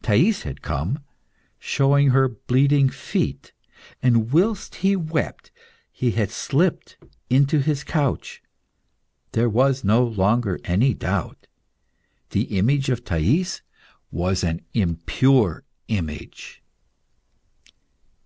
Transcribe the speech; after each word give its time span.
Thais 0.00 0.44
had 0.44 0.62
come, 0.62 1.00
showing 1.58 2.08
her 2.08 2.26
bleeding 2.26 2.88
feet, 2.88 3.52
and 4.02 4.32
whilst 4.32 4.76
he 4.76 4.96
wept, 4.96 5.50
she 5.92 6.12
had 6.12 6.30
slipped 6.30 6.96
into 7.28 7.58
his 7.58 7.84
couch. 7.84 8.42
There 9.32 9.50
was 9.50 9.84
no 9.84 10.02
longer 10.02 10.58
any 10.64 10.94
doubt; 10.94 11.48
the 12.30 12.44
image 12.56 12.88
of 12.88 13.04
Thais 13.04 13.60
was 14.10 14.42
an 14.42 14.62
impure 14.72 15.64
image. 15.88 16.62